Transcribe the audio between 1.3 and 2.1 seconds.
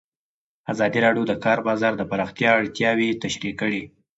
د کار بازار د